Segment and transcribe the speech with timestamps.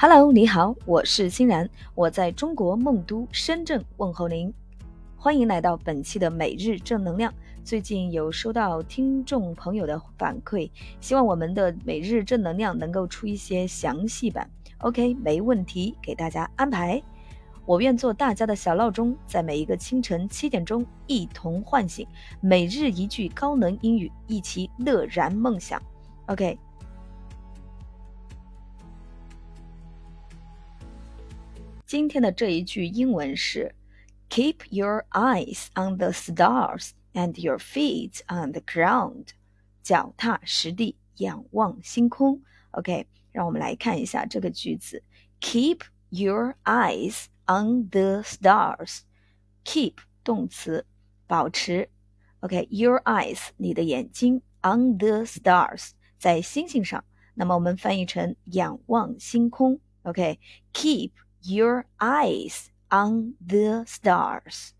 [0.00, 4.54] Hello，你好，我是欣然，我在中国梦都深圳问候您，
[5.16, 7.34] 欢迎来到本期的每日正能量。
[7.64, 14.48] 最近有收到听众朋友的反馈，希望我们的每日正能量能够出一些详细版。
[14.82, 17.02] OK，没问题，给大家安排。
[17.66, 22.06] 我愿做大家的小闹钟，在每一个清晨七点钟一同唤醒。
[22.40, 25.82] 每日一句高能英语，一起乐然梦想。
[26.26, 26.56] OK。
[31.87, 33.75] 今天的这一句英文是：
[34.29, 39.27] Keep your eyes on the stars and your feet on the ground，
[39.83, 42.41] 脚踏实地，仰望星空。
[42.71, 45.03] OK，让我们来看一下这个句子：
[45.39, 50.85] Keep your eyes on the stars。Keep 动词，
[51.27, 51.89] 保持。
[52.39, 57.03] OK，your eyes 你的眼睛 on the stars 在星星上。
[57.35, 59.79] 那么我们翻译成仰望星空。
[60.01, 61.11] OK，keep。
[61.42, 64.70] Your eyes on the stars.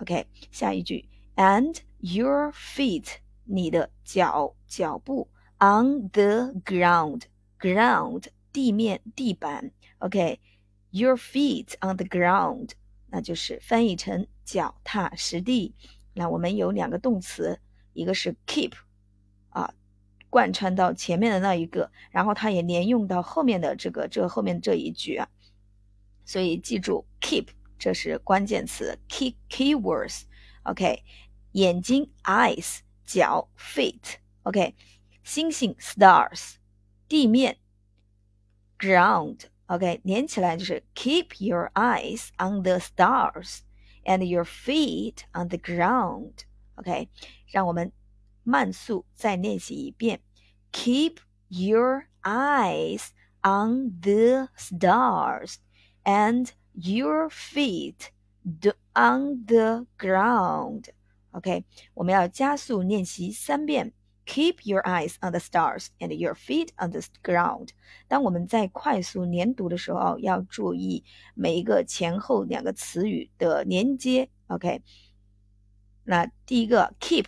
[0.00, 9.72] OK，下一句，and your feet，你的脚脚步 on the ground，ground 地面地板。
[9.98, 12.70] OK，your feet on the ground，
[13.08, 15.74] 那就是翻译成脚踏实地。
[16.14, 17.60] 那我们有两个动词，
[17.92, 18.72] 一个是 keep，
[19.50, 19.74] 啊，
[20.30, 25.28] 贯穿到前面的那一个，然后它也连用到后面的这个这后面这一句啊。
[26.23, 31.03] 所以记住，keep 这是关键词，key keywords，OK，
[31.51, 34.75] 眼睛 eyes，脚 feet，OK，
[35.23, 36.55] 星星 stars，
[37.07, 37.57] 地面
[38.79, 43.59] ground，OK，连起来就是 keep your eyes on the stars
[44.03, 47.09] and your feet on the ground，OK，
[47.51, 47.91] 让我们
[48.43, 50.21] 慢速再练习一遍，
[50.71, 51.17] keep
[51.49, 53.09] your eyes
[53.43, 55.57] on the stars。
[56.03, 58.11] and your feet
[58.93, 60.89] on the ground.
[61.31, 63.93] OK，我们要加速练习三遍。
[64.27, 67.69] Keep your eyes on the stars and your feet on the ground。
[68.07, 71.03] 当我们在快速连读的时候，要注意
[71.35, 74.29] 每一个前后两个词语的连接。
[74.47, 74.81] OK，
[76.05, 77.25] 那第一个 keep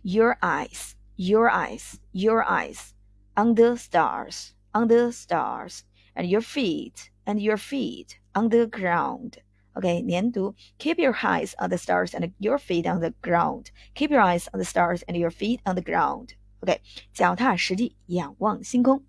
[0.00, 2.92] your eyes, your eyes, your eyes
[3.34, 5.80] on the stars, on the stars,
[6.14, 9.34] and your feet and your feet on the ground.
[9.74, 13.66] OK，连读，Keep your eyes on the stars and your feet on the ground.
[13.94, 16.30] Keep your eyes on the stars and your feet on the ground.
[16.60, 16.80] OK，
[17.12, 19.02] 脚踏实地，仰望星空。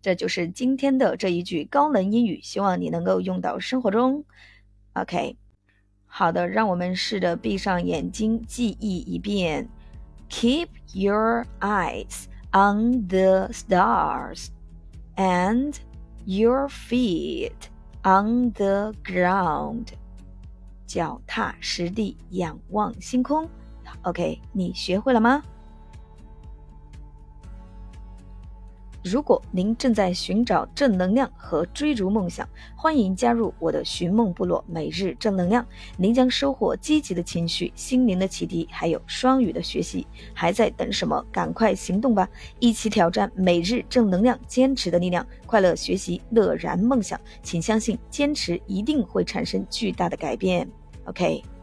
[0.00, 4.24] 这就是今天的这一句高能英语，希望你能够用到生活中。
[4.94, 5.36] OK，
[6.06, 9.68] 好的，让我们试着闭上眼睛，记忆一遍。
[10.30, 14.48] Keep your eyes on the stars
[15.16, 15.76] and
[16.25, 17.69] your feet
[18.03, 19.87] on the ground，
[20.85, 23.49] 脚踏实地，仰望星空。
[24.03, 25.43] OK，你学会了吗？
[29.03, 35.65] 如果您正在寻找正能量和追逐梦想，欢迎加入我的寻梦部落，每日正能量，
[35.97, 40.05] 您将收获积极的情绪、心灵的启迪，还有双语的学习。
[40.33, 41.25] 还在等什么？
[41.31, 42.27] 赶快行动吧！
[42.59, 47.19] 一起挑战每日正能量，坚持的力量，快乐学习，乐然梦想。
[47.41, 50.69] 请相信，坚持一定会产生巨大的改变。
[51.05, 51.58] OK。